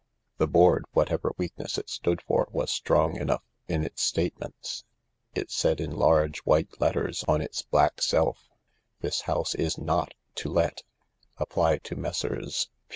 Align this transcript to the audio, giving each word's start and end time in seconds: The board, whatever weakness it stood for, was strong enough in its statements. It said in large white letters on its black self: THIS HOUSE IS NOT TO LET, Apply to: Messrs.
The 0.39 0.47
board, 0.47 0.85
whatever 0.93 1.31
weakness 1.37 1.77
it 1.77 1.87
stood 1.87 2.23
for, 2.23 2.47
was 2.51 2.71
strong 2.71 3.17
enough 3.17 3.43
in 3.67 3.83
its 3.83 4.01
statements. 4.01 4.83
It 5.35 5.51
said 5.51 5.79
in 5.79 5.91
large 5.95 6.39
white 6.39 6.81
letters 6.81 7.23
on 7.27 7.39
its 7.39 7.61
black 7.61 8.01
self: 8.01 8.49
THIS 9.01 9.21
HOUSE 9.27 9.53
IS 9.53 9.77
NOT 9.77 10.15
TO 10.33 10.49
LET, 10.49 10.81
Apply 11.37 11.77
to: 11.77 11.95
Messrs. 11.95 12.71